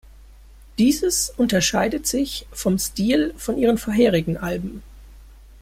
[0.79, 4.81] Dieses unterscheidet sich vom Stil von ihren vorherigen Alben.